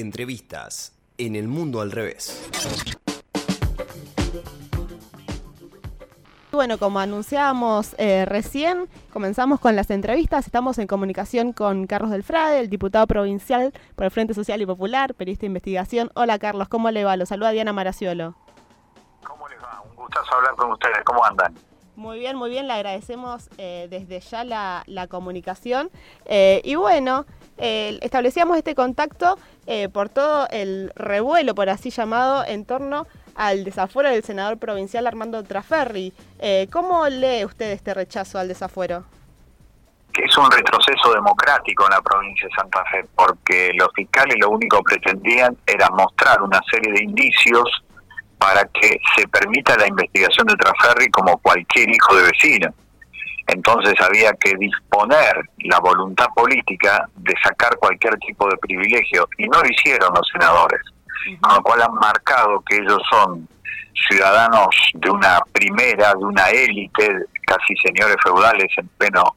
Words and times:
Entrevistas 0.00 0.94
en 1.18 1.36
el 1.36 1.46
mundo 1.46 1.82
al 1.82 1.92
revés. 1.92 2.48
Bueno, 6.50 6.78
como 6.78 7.00
anunciábamos 7.00 7.94
eh, 7.98 8.24
recién, 8.24 8.88
comenzamos 9.12 9.60
con 9.60 9.76
las 9.76 9.90
entrevistas. 9.90 10.46
Estamos 10.46 10.78
en 10.78 10.86
comunicación 10.86 11.52
con 11.52 11.86
Carlos 11.86 12.10
Delfrade, 12.12 12.60
el 12.60 12.70
diputado 12.70 13.06
provincial 13.06 13.74
por 13.94 14.06
el 14.06 14.10
Frente 14.10 14.32
Social 14.32 14.62
y 14.62 14.66
Popular, 14.66 15.12
periodista 15.14 15.42
de 15.42 15.48
investigación. 15.48 16.10
Hola 16.14 16.38
Carlos, 16.38 16.68
¿cómo 16.68 16.90
le 16.90 17.04
va? 17.04 17.18
Lo 17.18 17.26
saluda 17.26 17.50
Diana 17.50 17.74
Maraciolo. 17.74 18.34
¿Cómo 19.22 19.46
les 19.48 19.62
va? 19.62 19.82
Un 19.86 19.96
gustazo 19.96 20.34
hablar 20.34 20.54
con 20.56 20.72
ustedes. 20.72 21.04
¿Cómo 21.04 21.22
andan? 21.26 21.54
Muy 22.00 22.18
bien, 22.18 22.34
muy 22.34 22.48
bien. 22.48 22.66
Le 22.66 22.72
agradecemos 22.72 23.50
eh, 23.58 23.86
desde 23.90 24.20
ya 24.20 24.42
la, 24.42 25.06
comunicación. 25.10 25.90
Eh, 26.24 26.62
y 26.64 26.74
bueno, 26.74 27.26
establecíamos 27.58 28.56
este 28.56 28.74
contacto 28.74 29.38
por 29.92 30.08
todo 30.08 30.48
el 30.50 30.92
revuelo, 30.96 31.54
por 31.54 31.68
así 31.68 31.90
llamado, 31.90 32.42
en 32.46 32.64
torno 32.64 33.06
al 33.34 33.64
desafuero 33.64 34.08
del 34.08 34.24
senador 34.24 34.56
provincial 34.56 35.06
Armando 35.06 35.44
Traferri. 35.44 36.14
Eh, 36.38 36.68
¿Cómo 36.72 37.06
lee 37.06 37.44
usted 37.44 37.70
este 37.72 37.92
rechazo 37.92 38.38
al 38.38 38.48
desafuero? 38.48 39.04
Que 40.14 40.24
es 40.24 40.38
un 40.38 40.50
retroceso 40.50 41.12
democrático 41.12 41.84
en 41.84 41.90
la 41.90 42.00
provincia 42.00 42.48
de 42.48 42.54
Santa 42.54 42.82
Fe, 42.90 43.04
porque 43.14 43.72
los 43.74 43.88
fiscales 43.94 44.36
lo 44.40 44.48
único 44.48 44.82
que 44.84 44.96
pretendían 44.96 45.54
era 45.66 45.90
mostrar 45.90 46.40
una 46.40 46.60
serie 46.70 46.92
de 46.94 47.04
indicios 47.04 47.84
para 48.40 48.64
que 48.64 48.98
se 49.16 49.28
permita 49.28 49.76
la 49.76 49.86
investigación 49.86 50.46
de 50.46 50.56
Traferri 50.56 51.10
como 51.10 51.38
cualquier 51.38 51.90
hijo 51.90 52.16
de 52.16 52.22
vecino. 52.22 52.74
Entonces 53.46 53.94
había 54.00 54.32
que 54.32 54.56
disponer 54.56 55.42
la 55.58 55.78
voluntad 55.80 56.26
política 56.34 57.06
de 57.16 57.34
sacar 57.44 57.76
cualquier 57.76 58.16
tipo 58.18 58.48
de 58.48 58.56
privilegio, 58.56 59.28
y 59.38 59.46
no 59.46 59.60
lo 59.60 59.68
hicieron 59.68 60.14
los 60.14 60.26
senadores 60.32 60.80
con 61.40 61.54
lo 61.54 61.62
cual 61.62 61.82
han 61.82 61.94
marcado 61.94 62.62
que 62.66 62.76
ellos 62.76 63.02
son 63.10 63.48
ciudadanos 64.08 64.68
de 64.94 65.10
una 65.10 65.38
primera, 65.52 66.14
de 66.14 66.24
una 66.24 66.48
élite, 66.48 67.26
casi 67.46 67.74
señores 67.84 68.16
feudales 68.22 68.68
en 68.76 68.88
pleno 68.96 69.36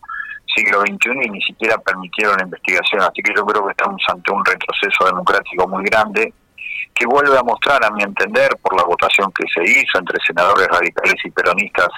siglo 0.56 0.82
XXI 0.82 1.10
y 1.24 1.30
ni 1.30 1.42
siquiera 1.42 1.78
permitieron 1.80 2.38
la 2.38 2.44
investigación. 2.44 3.02
Así 3.02 3.22
que 3.24 3.34
yo 3.36 3.46
creo 3.46 3.66
que 3.66 3.72
estamos 3.72 4.02
ante 4.08 4.32
un 4.32 4.46
retroceso 4.46 5.06
democrático 5.06 5.68
muy 5.68 5.84
grande 5.86 6.34
que 7.04 7.08
vuelve 7.08 7.38
a 7.38 7.44
mostrar, 7.44 7.84
a 7.84 7.92
mi 7.92 8.02
entender, 8.02 8.50
por 8.62 8.78
la 8.78 8.84
votación 8.84 9.30
que 9.34 9.44
se 9.54 9.62
hizo 9.62 10.00
entre 10.00 10.18
senadores 10.26 10.68
radicales 10.68 11.16
y 11.26 11.32
peronistas 11.32 11.90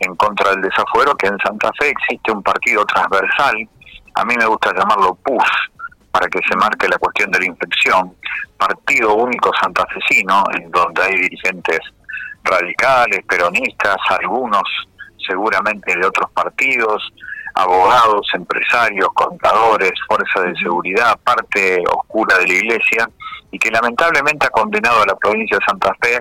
en 0.00 0.16
contra 0.16 0.50
del 0.50 0.62
desafuero, 0.62 1.14
que 1.14 1.28
en 1.28 1.38
Santa 1.38 1.70
Fe 1.78 1.90
existe 1.90 2.32
un 2.32 2.42
partido 2.42 2.84
transversal, 2.84 3.54
a 4.14 4.24
mí 4.24 4.34
me 4.36 4.46
gusta 4.46 4.72
llamarlo 4.74 5.14
PUS, 5.14 5.44
para 6.10 6.26
que 6.26 6.40
se 6.48 6.56
marque 6.56 6.88
la 6.88 6.98
cuestión 6.98 7.30
de 7.30 7.38
la 7.38 7.46
infección, 7.46 8.12
Partido 8.58 9.14
Único 9.14 9.52
Santafesino, 9.60 10.42
en 10.58 10.68
donde 10.72 11.00
hay 11.00 11.14
dirigentes 11.14 11.78
radicales, 12.42 13.20
peronistas, 13.28 13.98
algunos 14.08 14.64
seguramente 15.28 15.96
de 15.96 16.06
otros 16.06 16.28
partidos, 16.32 17.08
abogados, 17.54 18.26
empresarios, 18.34 19.08
contadores, 19.14 19.92
fuerzas 20.08 20.44
de 20.44 20.56
seguridad, 20.56 21.16
parte 21.22 21.84
oscura 21.92 22.38
de 22.38 22.48
la 22.48 22.54
iglesia, 22.54 23.08
y 23.50 23.58
que 23.58 23.70
lamentablemente 23.70 24.46
ha 24.46 24.50
condenado 24.50 25.02
a 25.02 25.06
la 25.06 25.16
provincia 25.16 25.58
de 25.58 25.64
Santa 25.66 25.94
Fe 26.00 26.20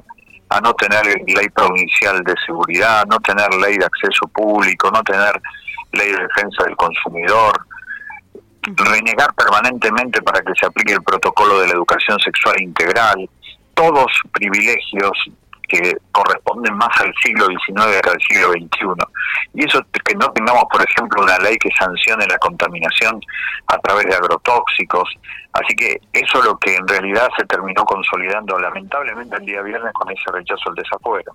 a 0.49 0.59
no 0.61 0.73
tener 0.73 1.05
ley 1.27 1.49
provincial 1.49 2.23
de 2.23 2.33
seguridad, 2.45 3.05
no 3.07 3.19
tener 3.19 3.53
ley 3.55 3.77
de 3.77 3.85
acceso 3.85 4.27
público, 4.33 4.89
no 4.91 5.03
tener 5.03 5.39
ley 5.91 6.11
de 6.11 6.23
defensa 6.23 6.63
del 6.63 6.75
consumidor, 6.75 7.65
renegar 8.63 9.33
permanentemente 9.35 10.21
para 10.21 10.41
que 10.41 10.53
se 10.59 10.65
aplique 10.65 10.93
el 10.93 11.03
protocolo 11.03 11.59
de 11.59 11.67
la 11.67 11.73
educación 11.73 12.19
sexual 12.19 12.59
integral, 12.61 13.29
todos 13.73 14.11
privilegios 14.33 15.11
que 15.69 15.97
corresponden 16.11 16.75
más 16.75 16.89
al 16.99 17.13
siglo 17.23 17.45
XIX 17.47 18.01
que 18.01 18.09
al 18.09 18.21
siglo 18.27 18.51
XXI. 18.51 19.05
Y 19.53 19.65
eso 19.65 19.81
que 20.05 20.15
no 20.15 20.31
tengamos, 20.31 20.63
por 20.71 20.81
ejemplo, 20.81 21.23
una 21.23 21.37
ley 21.39 21.55
que 21.57 21.69
sancione 21.79 22.25
la 22.27 22.37
contaminación 22.39 23.21
a 23.67 23.77
través 23.77 24.05
de 24.05 24.15
agrotóxicos. 24.15 25.09
Así 25.53 25.75
que 25.75 26.01
eso 26.13 26.39
es 26.39 26.45
lo 26.45 26.57
que 26.57 26.75
en 26.75 26.87
realidad 26.87 27.29
se 27.37 27.45
terminó 27.45 27.85
consolidando 27.85 28.59
lamentablemente 28.59 29.37
el 29.37 29.45
día 29.45 29.61
viernes 29.61 29.93
con 29.93 30.11
ese 30.11 30.31
rechazo 30.31 30.69
al 30.69 30.75
desafuero. 30.75 31.33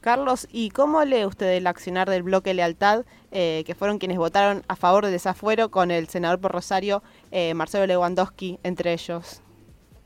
Carlos, 0.00 0.48
¿y 0.50 0.70
cómo 0.70 1.04
lee 1.04 1.24
usted 1.24 1.46
el 1.56 1.66
accionar 1.68 2.10
del 2.10 2.24
bloque 2.24 2.54
Lealtad, 2.54 3.04
eh, 3.30 3.62
que 3.64 3.76
fueron 3.76 3.98
quienes 3.98 4.18
votaron 4.18 4.64
a 4.66 4.74
favor 4.74 5.04
del 5.04 5.12
desafuero 5.12 5.70
con 5.70 5.92
el 5.92 6.08
senador 6.08 6.40
por 6.40 6.50
Rosario, 6.50 7.04
eh, 7.30 7.54
Marcelo 7.54 7.86
Lewandowski, 7.86 8.58
entre 8.64 8.92
ellos? 8.92 9.42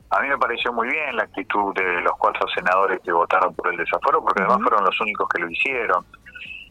A 0.09 0.21
mí 0.21 0.29
me 0.29 0.37
pareció 0.37 0.71
muy 0.71 0.87
bien 0.87 1.15
la 1.15 1.23
actitud 1.23 1.73
de 1.75 2.01
los 2.01 2.13
cuatro 2.17 2.47
senadores 2.49 3.01
que 3.03 3.11
votaron 3.11 3.53
por 3.53 3.71
el 3.71 3.77
desafuero, 3.77 4.21
porque 4.21 4.41
además 4.41 4.61
fueron 4.63 4.85
los 4.85 5.01
únicos 5.01 5.27
que 5.27 5.41
lo 5.41 5.49
hicieron. 5.49 6.05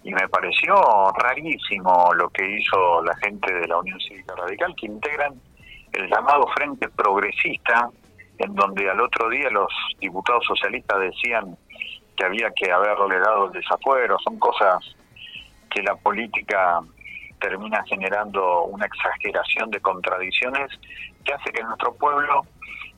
Y 0.03 0.15
me 0.15 0.29
pareció 0.29 0.75
rarísimo 1.19 2.15
lo 2.15 2.31
que 2.31 2.49
hizo 2.49 3.03
la 3.03 3.15
gente 3.17 3.53
de 3.53 3.69
la 3.69 3.79
Unión 3.79 4.01
Cívica 4.01 4.35
Radical, 4.37 4.75
que 4.77 4.87
integran 4.87 5.35
el 5.93 6.09
llamado 6.09 6.47
Frente 6.57 6.89
Progresista, 6.89 7.91
en 8.39 8.55
donde 8.55 8.89
al 8.89 9.01
otro 9.01 9.29
día 9.29 9.51
los 9.51 9.73
diputados 9.99 10.45
socialistas 10.47 11.01
decían 11.01 11.57
que 12.17 12.25
había 12.25 12.51
que 12.53 12.71
haberle 12.73 13.19
dado 13.19 13.47
el 13.47 13.53
desafuero, 13.53 14.17
son 14.21 14.39
cosas 14.39 14.79
que 15.71 15.83
la 15.83 15.95
política 15.97 16.81
termina 17.41 17.83
generando 17.85 18.63
una 18.65 18.87
exageración 18.87 19.71
de 19.71 19.81
contradicciones 19.81 20.71
que 21.25 21.35
hace 21.35 21.53
que 21.53 21.63
nuestro 21.63 21.95
pueblo 21.95 22.43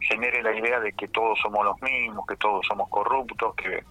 genere 0.01 0.43
la 0.43 0.55
idea 0.57 0.81
de 0.81 0.93
que 0.93 1.09
todos 1.09 1.39
somos 1.41 1.65
los 1.65 1.81
mismos, 1.83 2.27
que 2.27 2.37
todos 2.37 2.65
somos 2.67 2.89
corruptos, 2.89 3.55
que 3.57 3.85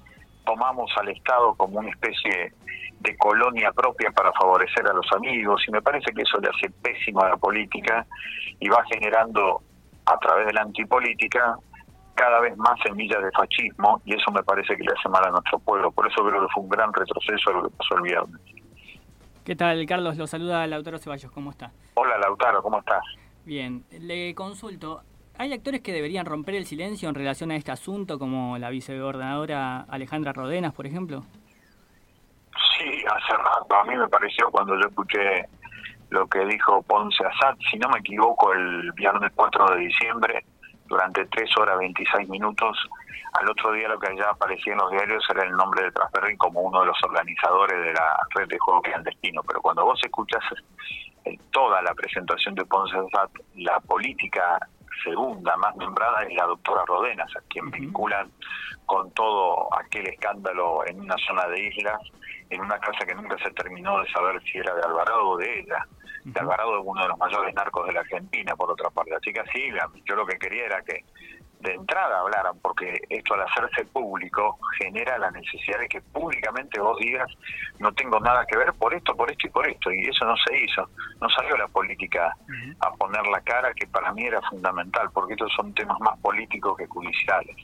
tomamos 0.45 0.91
al 0.97 1.09
Estado 1.09 1.53
como 1.55 1.79
una 1.79 1.89
especie 1.89 2.53
de 2.99 3.17
colonia 3.17 3.71
propia 3.71 4.11
para 4.11 4.31
favorecer 4.33 4.87
a 4.87 4.93
los 4.93 5.05
amigos 5.13 5.61
y 5.67 5.71
me 5.71 5.81
parece 5.81 6.11
que 6.13 6.21
eso 6.21 6.39
le 6.39 6.49
hace 6.49 6.69
pésimo 6.81 7.21
a 7.21 7.29
la 7.29 7.37
política 7.37 8.05
y 8.59 8.69
va 8.69 8.83
generando 8.85 9.61
a 10.05 10.17
través 10.17 10.47
de 10.47 10.53
la 10.53 10.61
antipolítica 10.61 11.57
cada 12.15 12.39
vez 12.39 12.57
más 12.57 12.79
semillas 12.81 13.21
de 13.21 13.31
fascismo 13.31 14.01
y 14.05 14.15
eso 14.15 14.31
me 14.31 14.41
parece 14.41 14.75
que 14.75 14.83
le 14.83 14.91
hace 14.97 15.09
mal 15.09 15.23
a 15.25 15.31
nuestro 15.31 15.59
pueblo. 15.59 15.91
Por 15.91 16.07
eso 16.07 16.25
creo 16.25 16.41
que 16.41 16.53
fue 16.53 16.63
un 16.63 16.69
gran 16.69 16.91
retroceso 16.91 17.51
lo 17.51 17.63
que 17.63 17.75
pasó 17.75 17.95
el 17.97 18.01
viernes. 18.01 18.41
¿Qué 19.45 19.55
tal, 19.55 19.85
Carlos? 19.85 20.17
Lo 20.17 20.27
saluda 20.27 20.65
Lautaro 20.65 20.97
Ceballos. 20.97 21.31
¿Cómo 21.31 21.51
está? 21.51 21.71
Hola, 21.93 22.17
Lautaro. 22.17 22.61
¿Cómo 22.63 22.79
estás? 22.79 23.03
Bien. 23.45 23.85
Le 23.91 24.33
consulto. 24.33 25.03
¿Hay 25.39 25.53
actores 25.53 25.81
que 25.81 25.93
deberían 25.93 26.25
romper 26.25 26.55
el 26.55 26.65
silencio 26.65 27.09
en 27.09 27.13
relación 27.15 27.51
a 27.51 27.55
este 27.55 27.71
asunto, 27.71 28.17
como 28.17 28.57
la 28.57 28.71
vicegobernadora 28.71 29.81
Alejandra 29.81 30.33
Rodenas, 30.33 30.73
por 30.73 30.87
ejemplo? 30.87 31.25
Sí, 32.77 33.03
hace 33.05 33.33
rato. 33.33 33.75
A 33.75 33.83
mí 33.85 33.95
me 33.95 34.07
pareció 34.07 34.49
cuando 34.49 34.73
yo 34.73 34.87
escuché 34.87 35.45
lo 36.09 36.25
que 36.27 36.43
dijo 36.45 36.81
Ponce 36.81 37.23
Assad, 37.23 37.55
si 37.69 37.77
no 37.77 37.87
me 37.89 37.99
equivoco, 37.99 38.51
el 38.51 38.91
viernes 38.93 39.31
4 39.35 39.75
de 39.75 39.77
diciembre, 39.81 40.43
durante 40.87 41.25
3 41.25 41.57
horas 41.59 41.77
26 41.77 42.29
minutos. 42.29 42.75
Al 43.33 43.47
otro 43.47 43.73
día 43.73 43.89
lo 43.89 43.99
que 43.99 44.15
ya 44.17 44.31
aparecía 44.31 44.73
en 44.73 44.79
los 44.79 44.89
diarios 44.89 45.23
era 45.29 45.43
el 45.43 45.51
nombre 45.51 45.83
de 45.83 45.91
Trasperry 45.91 46.35
como 46.37 46.61
uno 46.61 46.79
de 46.79 46.87
los 46.87 46.97
organizadores 47.03 47.79
de 47.79 47.93
la 47.93 48.17
red 48.33 48.47
de 48.47 48.57
juego 48.57 48.81
clandestino. 48.81 49.43
Pero 49.43 49.61
cuando 49.61 49.85
vos 49.85 49.99
escuchas 50.03 50.41
toda 51.51 51.81
la 51.83 51.93
presentación 51.93 52.55
de 52.55 52.65
Ponce 52.65 52.95
la 53.55 53.79
política 53.81 54.57
segunda 55.03 55.55
más 55.57 55.75
nombrada 55.75 56.23
es 56.23 56.33
la 56.33 56.45
doctora 56.45 56.83
Rodenas, 56.85 57.29
a 57.35 57.41
quien 57.49 57.69
vinculan 57.71 58.31
con 58.85 59.11
todo 59.11 59.67
aquel 59.77 60.07
escándalo 60.07 60.85
en 60.87 61.01
una 61.01 61.15
zona 61.17 61.47
de 61.47 61.59
islas, 61.67 61.99
en 62.49 62.61
una 62.61 62.79
casa 62.79 63.05
que 63.05 63.15
nunca 63.15 63.37
se 63.39 63.51
terminó 63.51 64.01
de 64.01 64.09
saber 64.09 64.41
si 64.43 64.57
era 64.57 64.73
de 64.73 64.81
Alvarado 64.81 65.29
o 65.29 65.37
de 65.37 65.59
ella. 65.59 65.85
De 66.23 66.39
Alvarado 66.39 66.79
es 66.79 66.83
uno 66.85 67.01
de 67.01 67.09
los 67.09 67.17
mayores 67.17 67.53
narcos 67.53 67.87
de 67.87 67.93
la 67.93 67.99
Argentina, 68.01 68.55
por 68.55 68.71
otra 68.71 68.89
parte. 68.89 69.15
Así 69.15 69.31
que 69.31 69.39
así, 69.39 69.69
yo 70.05 70.15
lo 70.15 70.25
que 70.25 70.37
quería 70.37 70.65
era 70.65 70.81
que 70.81 71.03
de 71.59 71.73
entrada 71.73 72.19
hablaran, 72.19 72.59
porque 72.59 73.01
esto 73.09 73.33
al 73.33 73.41
hacerse 73.41 73.85
público 73.85 74.59
genera 74.79 75.17
la 75.17 75.31
necesidad 75.31 75.79
de 75.79 75.87
que 75.87 76.01
públicamente 76.01 76.79
vos 76.79 76.97
digas 76.99 77.29
no 77.79 77.91
tengo 77.93 78.19
nada 78.19 78.45
que 78.45 78.57
ver 78.57 78.73
por 78.73 78.93
esto, 78.93 79.15
por 79.15 79.29
esto 79.29 79.47
y 79.47 79.49
por 79.49 79.67
esto, 79.67 79.91
y 79.91 80.05
eso 80.05 80.25
no 80.25 80.35
se 80.37 80.63
hizo, 80.63 80.89
no 81.19 81.29
salió 81.29 81.57
la 81.57 81.67
política 81.67 82.35
a 82.79 82.91
poner 82.91 83.25
la 83.27 83.41
cara 83.41 83.73
que 83.73 83.87
para 83.87 84.13
mí 84.13 84.25
era 84.25 84.41
fundamental, 84.49 85.09
porque 85.13 85.33
estos 85.33 85.51
son 85.53 85.73
temas 85.73 85.99
más 85.99 86.17
políticos 86.19 86.77
que 86.77 86.85
judiciales. 86.85 87.55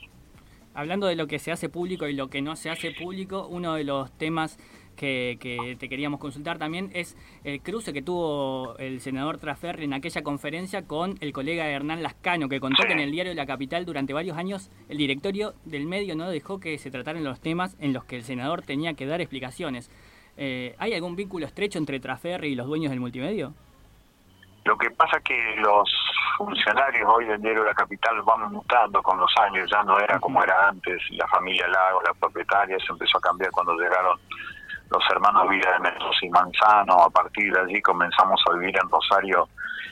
Hablando 0.76 1.06
de 1.06 1.16
lo 1.16 1.28
que 1.28 1.38
se 1.38 1.52
hace 1.52 1.70
público 1.70 2.08
y 2.08 2.14
lo 2.14 2.30
que 2.30 2.42
no 2.42 2.56
se 2.56 2.72
hace 2.72 2.92
público, 2.92 3.46
uno 3.48 3.76
de 3.76 3.84
los 3.84 4.12
temas 4.18 4.58
que, 4.96 5.78
te 5.80 5.90
queríamos 5.90 6.20
consultar 6.20 6.58
también 6.58 6.90
es 6.94 7.18
el 7.44 7.62
cruce 7.62 7.94
que 7.94 8.02
tuvo 8.02 8.78
el 8.78 9.02
senador 9.02 9.38
Traferri 9.38 9.86
en 9.86 9.94
aquella 9.94 10.24
conferencia 10.24 10.86
con 10.88 11.18
el 11.22 11.34
colega 11.34 11.68
Hernán 11.68 12.04
Lascano, 12.04 12.50
que 12.50 12.60
contó 12.60 12.84
que 12.84 12.94
en 12.94 13.00
el 13.00 13.12
diario 13.12 13.32
de 13.32 13.36
La 13.36 13.46
Capital 13.46 13.86
durante 13.86 14.14
varios 14.14 14.38
años 14.38 14.72
el 14.90 14.98
directorio 14.98 15.54
del 15.66 15.86
medio 15.86 16.16
no 16.16 16.30
dejó 16.30 16.60
que 16.60 16.78
se 16.78 16.92
trataran 16.92 17.24
los 17.24 17.42
temas 17.42 17.76
en 17.80 17.94
los 17.94 18.06
que 18.06 18.16
el 18.16 18.24
senador 18.24 18.62
tenía 18.62 18.94
que 18.94 19.06
dar 19.06 19.22
explicaciones. 19.22 19.90
Eh, 20.38 20.76
¿Hay 20.80 20.94
algún 20.94 21.16
vínculo 21.16 21.46
estrecho 21.46 21.78
entre 21.78 22.00
Traferri 22.00 22.50
y 22.50 22.56
los 22.56 22.68
dueños 22.68 22.90
del 22.90 23.00
multimedio? 23.00 23.54
Lo 24.66 24.78
que 24.78 24.90
pasa 24.92 25.20
que 25.20 25.56
los 25.58 25.90
funcionarios 26.38 27.08
hoy 27.14 27.26
del 27.26 27.42
diario 27.42 27.62
de 27.62 27.70
la 27.70 27.76
capital 27.76 28.22
van 28.22 28.52
mutando 28.52 29.04
con 29.04 29.20
los 29.20 29.32
años, 29.38 29.70
ya 29.70 29.84
no 29.84 30.00
era 30.00 30.20
como 30.20 30.42
era 30.42 30.70
antes, 30.70 31.02
la 31.12 31.28
familia 31.28 31.68
Lago, 31.68 32.02
la 32.02 32.14
propietaria, 32.14 32.78
eso 32.78 32.94
empezó 32.94 33.18
a 33.18 33.22
cambiar 33.22 33.52
cuando 33.52 33.76
llegaron 33.76 34.18
los 34.94 35.04
hermanos 35.10 35.50
Vida 35.50 35.72
de 35.74 35.80
Mendoza 35.80 36.20
y 36.22 36.30
Manzano, 36.30 37.02
a 37.02 37.10
partir 37.10 37.52
de 37.52 37.60
allí 37.62 37.82
comenzamos 37.82 38.40
a 38.48 38.54
vivir 38.54 38.76
en 38.82 38.90
Rosario 38.90 39.50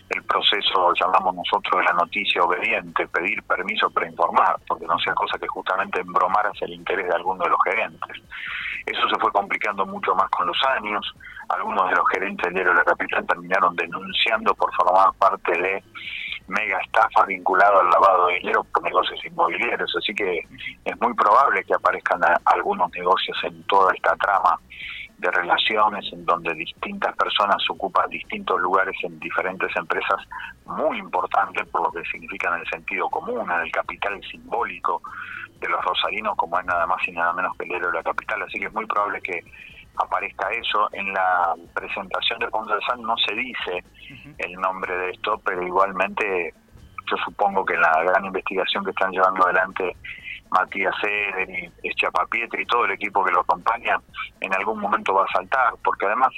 el 0.09 0.24
proceso, 0.24 0.94
llamamos 1.00 1.36
nosotros, 1.36 1.83
la 1.86 1.94
noticia 1.94 2.44
obediente, 2.44 3.07
pedir 3.07 3.42
permiso 3.44 3.89
para 3.89 4.07
informar, 4.07 4.57
porque 4.68 4.86
no 4.86 5.00
sea 5.00 5.13
cosa 5.13 5.39
que 5.39 5.48
justamente 5.48 6.01
embromara 6.01 6.51
el 6.59 6.74
interés 6.74 7.07
de 7.07 7.15
alguno 7.15 7.44
de 7.44 7.50
los 7.50 7.59
gerentes. 7.63 8.21
Eso 8.86 9.09
se 9.09 9.19
fue 9.19 9.31
complicando 9.31 9.86
mucho 9.86 10.13
más 10.15 10.30
con 10.30 10.48
los 10.48 10.57
años, 10.77 11.13
algunos 11.50 11.89
de 11.89 11.95
los 11.95 12.07
gerentes 12.09 12.44
del 12.45 12.53
diario 12.56 12.71
de 12.74 12.80
la 12.80 12.83
capital 12.83 13.25
terminaron 13.25 13.75
denunciando 13.75 14.53
por 14.56 14.74
formar 14.75 15.13
parte 15.18 15.51
de 15.57 15.83
mega 16.51 16.77
estafas 16.80 17.25
vinculadas 17.27 17.81
al 17.81 17.89
lavado 17.89 18.27
de 18.27 18.36
dinero 18.36 18.63
por 18.65 18.83
negocios 18.83 19.19
inmobiliarios, 19.25 19.94
así 19.98 20.13
que 20.13 20.39
es 20.86 21.01
muy 21.01 21.13
probable 21.13 21.63
que 21.63 21.74
aparezcan 21.74 22.21
algunos 22.45 22.92
negocios 22.92 23.38
en 23.44 23.63
toda 23.63 23.94
esta 23.94 24.15
trama 24.18 24.59
de 25.18 25.31
relaciones 25.31 26.06
en 26.12 26.25
donde 26.25 26.53
distintas 26.56 27.15
personas 27.15 27.57
ocupan 27.69 28.09
distintos 28.09 28.59
lugares 28.59 28.95
en 29.03 29.19
diferentes 29.19 29.69
empresas 29.75 30.19
muy 30.65 30.98
importantes 30.98 31.68
por 31.68 31.83
lo 31.83 31.92
que 31.92 32.03
significan 32.09 32.59
el 32.59 32.68
sentido 32.68 33.07
común, 33.09 33.50
el 33.51 33.71
capital 33.71 34.19
simbólico 34.30 35.01
de 35.59 35.69
los 35.69 35.86
rosarinos 35.86 36.36
como 36.36 36.59
es 36.59 36.65
nada 36.65 36.88
más 36.88 37.07
y 37.07 37.12
nada 37.12 37.33
menos 37.33 37.56
que 37.56 37.65
el 37.65 37.74
héroe 37.74 37.92
de 37.92 37.98
la 37.98 38.03
capital, 38.03 38.42
así 38.42 38.59
que 38.59 38.65
es 38.65 38.74
muy 38.74 38.88
probable 38.88 39.21
que 39.21 39.44
aparezca 39.98 40.50
eso. 40.50 40.90
En 40.94 41.14
la 41.14 41.54
presentación 41.74 42.40
de 42.40 42.48
San 42.88 43.02
no 43.02 43.16
se 43.18 43.36
dice 43.36 43.84
el 44.38 44.54
nombre 44.54 44.96
de 44.96 45.12
esto, 45.12 45.40
pero 45.44 45.62
igualmente 45.64 46.54
yo 47.10 47.18
supongo 47.26 47.66
que 47.66 47.74
en 47.74 47.82
la 47.82 48.04
gran 48.04 48.26
investigación 48.26 48.84
que 48.84 48.92
están 48.92 49.12
llevando 49.12 49.44
adelante 49.44 49.96
Matías 50.52 50.96
Eder 51.04 51.72
y 51.82 51.90
Chapapietri 51.96 52.64
y 52.64 52.66
todo 52.66 52.86
el 52.86 52.92
equipo 52.92 53.24
que 53.24 53.32
lo 53.32 53.40
acompaña, 53.42 53.98
en 54.42 54.54
algún 54.54 54.80
momento 54.80 55.14
va 55.14 55.24
a 55.24 55.34
saltar, 55.34 55.74
porque 55.84 56.06
además 56.06 56.30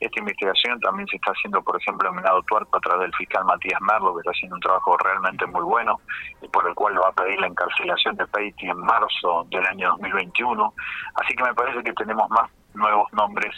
esta 0.00 0.18
investigación 0.18 0.80
también 0.80 1.06
se 1.08 1.16
está 1.16 1.30
haciendo, 1.32 1.62
por 1.62 1.80
ejemplo, 1.80 2.08
en 2.08 2.16
Menado 2.16 2.42
Tuerto 2.42 2.76
a 2.76 2.80
través 2.80 3.02
del 3.02 3.14
fiscal 3.14 3.44
Matías 3.44 3.80
Merlo, 3.82 4.14
que 4.14 4.20
está 4.20 4.30
haciendo 4.30 4.56
un 4.56 4.62
trabajo 4.62 4.96
realmente 4.96 5.46
muy 5.46 5.62
bueno, 5.62 6.00
y 6.42 6.48
por 6.48 6.66
el 6.66 6.74
cual 6.74 6.94
lo 6.94 7.02
va 7.02 7.10
a 7.10 7.12
pedir 7.12 7.38
la 7.38 7.46
encarcelación 7.46 8.16
de 8.16 8.26
Peiti 8.26 8.68
en 8.68 8.78
marzo 8.78 9.46
del 9.50 9.64
año 9.66 9.90
2021. 9.90 10.74
Así 11.14 11.34
que 11.34 11.44
me 11.44 11.54
parece 11.54 11.84
que 11.84 11.92
tenemos 11.92 12.28
más 12.30 12.50
nuevos 12.74 13.12
nombres 13.12 13.54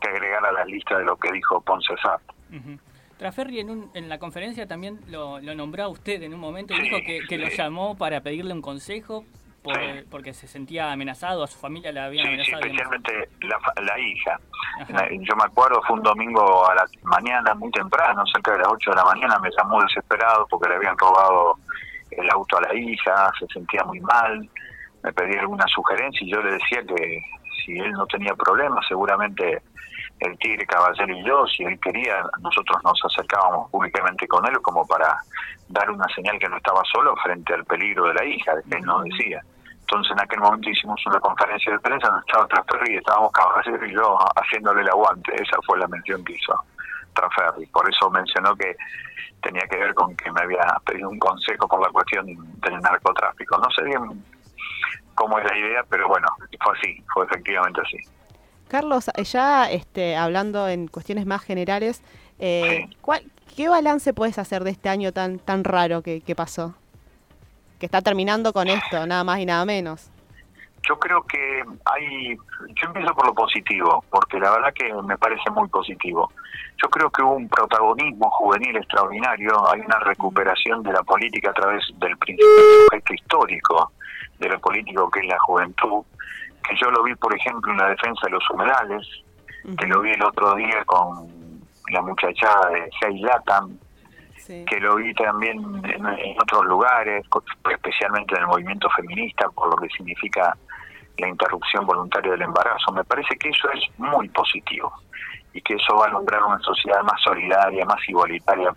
que 0.00 0.08
agregar 0.08 0.44
a 0.44 0.52
la 0.52 0.64
lista 0.64 0.98
de 0.98 1.04
lo 1.04 1.16
que 1.16 1.32
dijo 1.32 1.60
Ponce 1.60 1.94
Sart. 2.02 2.22
Traferri 3.18 3.60
en, 3.60 3.90
en 3.94 4.08
la 4.08 4.18
conferencia 4.18 4.66
también 4.66 5.00
lo, 5.08 5.40
nombró 5.40 5.84
a 5.84 5.88
usted 5.88 6.22
en 6.22 6.34
un 6.34 6.40
momento 6.40 6.74
y 6.74 6.82
dijo 6.82 6.98
que, 7.28 7.38
lo 7.38 7.48
llamó 7.48 7.96
para 7.96 8.20
pedirle 8.20 8.52
un 8.52 8.62
consejo 8.62 9.24
porque 10.10 10.32
se 10.32 10.46
sentía 10.46 10.92
amenazado, 10.92 11.42
a 11.42 11.46
su 11.48 11.58
familia 11.58 11.90
le 11.90 11.98
habían 11.98 12.28
amenazado. 12.28 12.60
especialmente 12.60 13.28
la, 13.40 13.98
hija. 13.98 14.38
Yo 15.10 15.34
me 15.34 15.44
acuerdo, 15.44 15.82
fue 15.86 15.96
un 15.96 16.04
domingo 16.04 16.68
a 16.68 16.74
la 16.74 16.84
mañana, 17.02 17.52
muy 17.54 17.70
temprano, 17.72 18.24
cerca 18.32 18.52
de 18.52 18.58
las 18.58 18.68
8 18.68 18.90
de 18.90 18.96
la 18.96 19.04
mañana, 19.04 19.38
me 19.40 19.50
llamó 19.56 19.82
desesperado 19.82 20.46
porque 20.48 20.68
le 20.68 20.76
habían 20.76 20.96
robado 20.96 21.58
el 22.12 22.30
auto 22.30 22.58
a 22.58 22.60
la 22.60 22.74
hija, 22.74 23.32
se 23.40 23.46
sentía 23.48 23.82
muy 23.84 23.98
mal, 24.00 24.48
me 25.02 25.12
pedía 25.12 25.40
alguna 25.40 25.66
sugerencia 25.66 26.24
y 26.24 26.30
yo 26.30 26.40
le 26.42 26.52
decía 26.52 26.82
que 26.84 27.22
si 27.64 27.78
él 27.78 27.92
no 27.92 28.06
tenía 28.06 28.34
problemas, 28.34 28.84
seguramente 28.88 29.62
el 30.20 30.38
Tigre 30.38 30.66
Caballero 30.66 31.14
y 31.14 31.24
yo, 31.24 31.46
si 31.46 31.64
él 31.64 31.78
quería, 31.80 32.24
nosotros 32.40 32.82
nos 32.84 32.98
acercábamos 33.04 33.70
públicamente 33.70 34.26
con 34.26 34.46
él 34.46 34.58
como 34.62 34.86
para 34.86 35.18
dar 35.68 35.90
una 35.90 36.06
señal 36.14 36.38
que 36.38 36.48
no 36.48 36.56
estaba 36.56 36.82
solo 36.92 37.14
frente 37.16 37.52
al 37.52 37.64
peligro 37.64 38.04
de 38.06 38.14
la 38.14 38.24
hija, 38.24 38.52
que 38.68 38.78
él 38.78 38.84
nos 38.84 39.04
decía. 39.04 39.42
Entonces 39.80 40.12
en 40.12 40.20
aquel 40.20 40.40
momento 40.40 40.70
hicimos 40.70 41.00
una 41.06 41.20
conferencia 41.20 41.72
de 41.72 41.78
prensa 41.78 42.08
donde 42.08 42.24
estaba 42.26 42.48
Transferri 42.48 42.94
y 42.94 42.96
estábamos 42.96 43.30
Caballero 43.32 43.86
y 43.86 43.94
yo 43.94 44.18
haciéndole 44.36 44.80
el 44.82 44.88
aguante. 44.88 45.32
Esa 45.34 45.58
fue 45.64 45.78
la 45.78 45.86
mención 45.86 46.24
que 46.24 46.32
hizo 46.32 46.54
Transferri. 47.14 47.66
Por 47.66 47.88
eso 47.88 48.10
mencionó 48.10 48.56
que 48.56 48.74
tenía 49.42 49.62
que 49.68 49.76
ver 49.76 49.94
con 49.94 50.16
que 50.16 50.30
me 50.32 50.40
había 50.42 50.76
pedido 50.84 51.08
un 51.08 51.18
consejo 51.18 51.68
por 51.68 51.80
la 51.80 51.90
cuestión 51.90 52.26
del 52.26 52.80
narcotráfico. 52.80 53.58
No 53.58 53.70
sé 53.70 53.84
bien 53.84 54.24
cómo 55.16 55.38
es 55.40 55.44
la 55.44 55.58
idea, 55.58 55.84
pero 55.90 56.06
bueno, 56.06 56.28
fue 56.62 56.78
así, 56.78 57.02
fue 57.12 57.24
efectivamente 57.24 57.80
así. 57.80 57.98
Carlos, 58.68 59.10
ya 59.24 59.70
este, 59.70 60.16
hablando 60.16 60.68
en 60.68 60.86
cuestiones 60.88 61.26
más 61.26 61.42
generales, 61.42 62.02
eh, 62.38 62.88
¿qué 63.56 63.68
balance 63.68 64.12
puedes 64.12 64.38
hacer 64.38 64.62
de 64.62 64.70
este 64.70 64.88
año 64.88 65.12
tan, 65.12 65.38
tan 65.38 65.64
raro 65.64 66.02
que, 66.02 66.20
que 66.20 66.34
pasó? 66.34 66.74
Que 67.80 67.86
está 67.86 68.02
terminando 68.02 68.52
con 68.52 68.68
esto, 68.68 69.06
nada 69.06 69.24
más 69.24 69.38
y 69.38 69.46
nada 69.46 69.64
menos. 69.64 70.10
Yo 70.88 70.98
creo 70.98 71.22
que 71.22 71.64
hay, 71.84 72.36
yo 72.36 72.86
empiezo 72.86 73.12
por 73.14 73.26
lo 73.26 73.34
positivo, 73.34 74.04
porque 74.10 74.38
la 74.38 74.50
verdad 74.52 74.72
que 74.72 74.92
me 75.02 75.18
parece 75.18 75.50
muy 75.50 75.68
positivo. 75.68 76.30
Yo 76.80 76.88
creo 76.88 77.10
que 77.10 77.22
hubo 77.22 77.34
un 77.34 77.48
protagonismo 77.48 78.30
juvenil 78.30 78.76
extraordinario, 78.76 79.68
hay 79.68 79.80
una 79.80 79.98
recuperación 80.00 80.82
de 80.82 80.92
la 80.92 81.02
política 81.02 81.50
a 81.50 81.54
través 81.54 81.82
del 81.98 82.16
principio 82.18 83.14
histórico 83.14 83.92
de 84.38 84.48
lo 84.48 84.58
político 84.60 85.10
que 85.10 85.20
es 85.20 85.26
la 85.26 85.38
juventud, 85.40 86.04
que 86.68 86.76
yo 86.76 86.90
lo 86.90 87.02
vi, 87.02 87.14
por 87.14 87.34
ejemplo, 87.34 87.72
en 87.72 87.78
la 87.78 87.88
defensa 87.88 88.26
de 88.26 88.32
los 88.32 88.50
humedales, 88.50 89.06
que 89.78 89.86
lo 89.86 90.00
vi 90.00 90.12
el 90.12 90.22
otro 90.22 90.54
día 90.54 90.84
con 90.84 91.28
la 91.90 92.02
muchachada 92.02 92.70
de 92.70 92.90
Hey 93.00 93.18
Latam, 93.20 93.78
que 94.46 94.80
lo 94.80 94.96
vi 94.96 95.12
también 95.14 95.58
en, 95.84 96.40
otros 96.40 96.66
lugares, 96.66 97.24
especialmente 97.70 98.34
en 98.36 98.42
el 98.42 98.46
movimiento 98.46 98.88
feminista, 98.90 99.48
por 99.50 99.70
lo 99.70 99.76
que 99.76 99.88
significa 99.96 100.56
la 101.18 101.28
interrupción 101.28 101.86
voluntaria 101.86 102.32
del 102.32 102.42
embarazo. 102.42 102.92
Me 102.92 103.04
parece 103.04 103.36
que 103.36 103.48
eso 103.48 103.68
es 103.72 103.82
muy 103.98 104.28
positivo 104.28 104.92
y 105.52 105.60
que 105.62 105.74
eso 105.74 105.96
va 105.96 106.06
a 106.06 106.10
lograr 106.10 106.42
una 106.44 106.58
sociedad 106.60 107.02
más 107.02 107.20
solidaria, 107.22 107.84
más 107.86 108.08
igualitaria. 108.08 108.74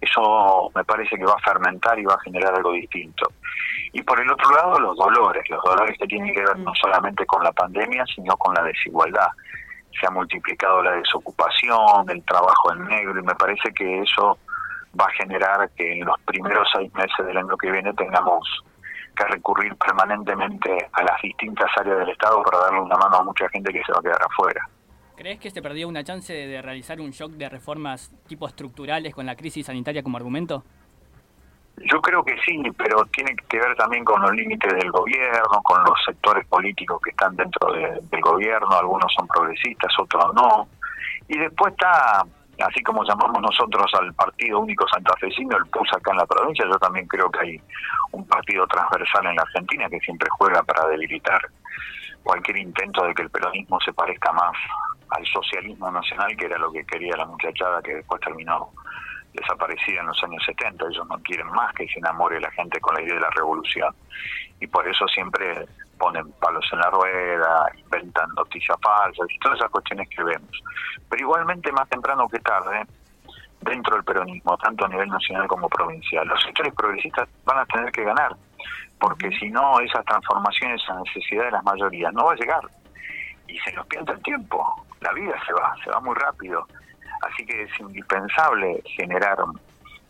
Eso 0.00 0.70
me 0.74 0.82
parece 0.84 1.16
que 1.16 1.24
va 1.24 1.34
a 1.34 1.50
fermentar 1.50 1.98
y 1.98 2.04
va 2.04 2.14
a 2.14 2.20
generar 2.20 2.54
algo 2.54 2.72
distinto. 2.72 3.30
Y 3.92 4.02
por 4.02 4.18
el 4.20 4.30
otro 4.30 4.50
lado, 4.50 4.80
los 4.80 4.96
dolores, 4.96 5.42
los 5.50 5.62
dolores 5.62 5.96
que 5.98 6.06
tienen 6.06 6.34
que 6.34 6.40
ver 6.40 6.58
no 6.58 6.72
solamente 6.74 7.26
con 7.26 7.44
la 7.44 7.52
pandemia, 7.52 8.04
sino 8.06 8.36
con 8.36 8.54
la 8.54 8.62
desigualdad. 8.62 9.28
Se 10.00 10.06
ha 10.06 10.10
multiplicado 10.10 10.82
la 10.82 10.92
desocupación, 10.92 12.08
el 12.08 12.24
trabajo 12.24 12.72
en 12.72 12.86
negro, 12.86 13.20
y 13.20 13.22
me 13.22 13.34
parece 13.34 13.72
que 13.74 14.00
eso 14.00 14.38
va 14.98 15.04
a 15.04 15.10
generar 15.10 15.70
que 15.76 15.98
en 15.98 16.06
los 16.06 16.18
primeros 16.22 16.68
seis 16.74 16.92
meses 16.94 17.26
del 17.26 17.36
año 17.36 17.56
que 17.56 17.70
viene 17.70 17.92
tengamos 17.94 18.64
que 19.14 19.24
recurrir 19.26 19.76
permanentemente 19.76 20.88
a 20.92 21.02
las 21.02 21.20
distintas 21.22 21.70
áreas 21.78 21.98
del 21.98 22.10
Estado 22.10 22.42
para 22.42 22.58
darle 22.58 22.80
una 22.80 22.96
mano 22.96 23.16
a 23.16 23.22
mucha 23.22 23.48
gente 23.50 23.72
que 23.72 23.82
se 23.84 23.92
va 23.92 23.98
a 23.98 24.02
quedar 24.02 24.22
afuera. 24.22 24.68
¿Crees 25.16 25.38
que 25.38 25.50
se 25.50 25.60
perdió 25.60 25.86
una 25.86 26.02
chance 26.02 26.32
de 26.32 26.62
realizar 26.62 27.00
un 27.00 27.10
shock 27.10 27.32
de 27.32 27.48
reformas 27.48 28.10
tipo 28.26 28.48
estructurales 28.48 29.14
con 29.14 29.26
la 29.26 29.36
crisis 29.36 29.66
sanitaria 29.66 30.02
como 30.02 30.16
argumento? 30.16 30.64
Yo 31.78 32.00
creo 32.00 32.22
que 32.24 32.36
sí, 32.44 32.62
pero 32.76 33.04
tiene 33.06 33.34
que 33.48 33.58
ver 33.58 33.74
también 33.76 34.04
con 34.04 34.20
los 34.22 34.32
límites 34.32 34.72
del 34.72 34.90
gobierno, 34.90 35.62
con 35.64 35.82
los 35.84 35.98
sectores 36.04 36.46
políticos 36.46 37.00
que 37.02 37.10
están 37.10 37.34
dentro 37.34 37.72
del 37.72 38.20
gobierno, 38.20 38.70
algunos 38.70 39.12
son 39.14 39.26
progresistas, 39.26 39.92
otros 39.98 40.32
no. 40.34 40.68
Y 41.28 41.38
después 41.38 41.72
está, 41.72 42.24
así 42.64 42.82
como 42.82 43.04
llamamos 43.04 43.40
nosotros 43.40 43.90
al 43.94 44.12
Partido 44.14 44.60
Único 44.60 44.86
Santafesino, 44.88 45.56
el 45.56 45.66
PUS 45.66 45.92
acá 45.94 46.12
en 46.12 46.18
la 46.18 46.26
provincia, 46.26 46.64
yo 46.66 46.78
también 46.78 47.06
creo 47.08 47.30
que 47.30 47.40
hay 47.40 47.62
un 48.12 48.26
partido 48.26 48.66
transversal 48.66 49.26
en 49.26 49.36
la 49.36 49.42
Argentina 49.42 49.88
que 49.88 49.98
siempre 50.00 50.28
juega 50.38 50.62
para 50.62 50.86
debilitar 50.88 51.40
cualquier 52.22 52.58
intento 52.58 53.04
de 53.04 53.14
que 53.14 53.22
el 53.22 53.30
peronismo 53.30 53.80
se 53.80 53.92
parezca 53.92 54.32
más 54.32 54.52
al 55.10 55.26
socialismo 55.26 55.90
nacional, 55.90 56.36
que 56.36 56.46
era 56.46 56.58
lo 56.58 56.70
que 56.70 56.84
quería 56.84 57.16
la 57.16 57.26
muchachada 57.26 57.82
que 57.82 57.96
después 57.96 58.20
terminó 58.20 58.70
desaparecida 59.32 60.00
en 60.00 60.06
los 60.06 60.24
años 60.24 60.42
70. 60.44 60.84
Ellos 60.90 61.06
no 61.08 61.18
quieren 61.22 61.46
más 61.48 61.74
que 61.74 61.86
se 61.88 61.98
enamore 61.98 62.40
la 62.40 62.50
gente 62.50 62.80
con 62.80 62.94
la 62.94 63.02
idea 63.02 63.14
de 63.14 63.20
la 63.20 63.30
revolución. 63.30 63.94
Y 64.60 64.66
por 64.66 64.86
eso 64.86 65.06
siempre 65.08 65.66
ponen 65.98 66.32
palos 66.32 66.64
en 66.72 66.78
la 66.80 66.90
rueda, 66.90 67.66
inventan 67.76 68.28
noticias 68.36 68.76
falsas 68.82 69.26
y 69.28 69.38
todas 69.38 69.58
esas 69.58 69.70
cuestiones 69.70 70.08
que 70.08 70.22
vemos. 70.22 70.62
Pero 71.08 71.22
igualmente, 71.22 71.70
más 71.72 71.88
temprano 71.88 72.28
que 72.28 72.40
tarde, 72.40 72.84
dentro 73.60 73.94
del 73.94 74.04
peronismo, 74.04 74.56
tanto 74.58 74.84
a 74.84 74.88
nivel 74.88 75.08
nacional 75.08 75.46
como 75.46 75.68
provincial, 75.68 76.26
los 76.26 76.42
sectores 76.42 76.74
progresistas 76.74 77.28
van 77.44 77.58
a 77.58 77.66
tener 77.66 77.92
que 77.92 78.04
ganar, 78.04 78.36
porque 78.98 79.30
si 79.38 79.50
no, 79.50 79.80
esas 79.80 80.04
transformaciones, 80.04 80.82
esa 80.82 80.94
necesidad 81.00 81.44
de 81.44 81.50
las 81.52 81.64
mayorías 81.64 82.12
no 82.12 82.24
va 82.24 82.32
a 82.32 82.36
llegar. 82.36 82.62
Y 83.46 83.58
se 83.58 83.72
nos 83.72 83.86
pierde 83.86 84.12
el 84.12 84.22
tiempo, 84.22 84.84
la 85.00 85.12
vida 85.12 85.34
se 85.46 85.52
va, 85.52 85.74
se 85.84 85.90
va 85.90 86.00
muy 86.00 86.14
rápido. 86.14 86.66
Así 87.22 87.46
que 87.46 87.62
es 87.62 87.80
indispensable 87.80 88.82
generar 88.96 89.38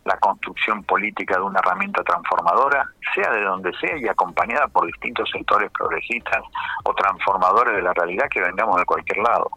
la 0.05 0.17
construcción 0.17 0.83
política 0.83 1.35
de 1.35 1.43
una 1.43 1.59
herramienta 1.59 2.03
transformadora, 2.03 2.89
sea 3.15 3.31
de 3.31 3.43
donde 3.43 3.71
sea 3.79 3.97
y 3.97 4.07
acompañada 4.07 4.67
por 4.67 4.85
distintos 4.85 5.29
sectores 5.31 5.71
progresistas 5.71 6.41
o 6.83 6.93
transformadores 6.93 7.75
de 7.75 7.81
la 7.81 7.93
realidad 7.93 8.27
que 8.29 8.41
vengamos 8.41 8.77
de 8.77 8.85
cualquier 8.85 9.19
lado. 9.19 9.49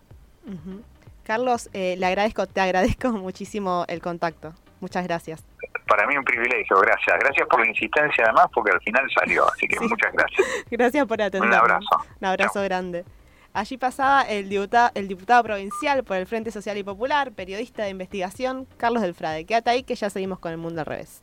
Carlos, 1.25 1.68
eh, 1.72 1.96
le 1.98 2.06
agradezco, 2.06 2.46
te 2.46 2.60
agradezco 2.60 3.10
muchísimo 3.12 3.84
el 3.88 4.00
contacto. 4.00 4.52
Muchas 4.80 5.04
gracias. 5.04 5.44
para 5.88 6.06
mí 6.06 6.16
un 6.16 6.25
privilegio, 6.25 6.78
gracias. 6.78 7.18
Gracias 7.18 7.48
por 7.48 7.60
la 7.60 7.66
insistencia 7.66 8.25
además, 8.25 8.46
porque 8.54 8.70
al 8.70 8.80
final 8.82 9.04
salió, 9.18 9.48
así 9.48 9.66
que 9.66 9.80
muchas 9.80 10.12
gracias. 10.12 10.46
Gracias 10.70 11.06
por 11.06 11.20
atender. 11.20 11.48
Un 11.48 11.54
abrazo. 11.54 12.04
Un 12.20 12.26
abrazo 12.26 12.62
grande. 12.62 13.04
Allí 13.56 13.78
pasaba 13.78 14.20
el 14.20 14.50
diputado, 14.50 15.42
provincial 15.42 16.04
por 16.04 16.18
el 16.18 16.26
Frente 16.26 16.50
Social 16.50 16.76
y 16.76 16.82
Popular, 16.82 17.32
periodista 17.32 17.84
de 17.84 17.88
investigación, 17.88 18.68
Carlos 18.76 19.00
Delfrade. 19.00 19.46
Quédate 19.46 19.70
ahí 19.70 19.82
que 19.82 19.94
ya 19.94 20.10
seguimos 20.10 20.40
con 20.40 20.52
el 20.52 20.58
mundo 20.58 20.80
al 20.80 20.86
revés. 20.86 21.22